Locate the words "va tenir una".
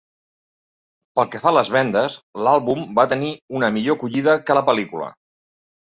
3.01-3.69